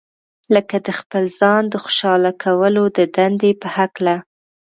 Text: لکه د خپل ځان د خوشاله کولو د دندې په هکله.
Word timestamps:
لکه 0.55 0.75
د 0.85 0.87
خپل 0.99 1.23
ځان 1.39 1.63
د 1.69 1.75
خوشاله 1.83 2.31
کولو 2.43 2.83
د 2.97 2.99
دندې 3.15 3.51
په 3.61 3.67
هکله. 3.77 4.15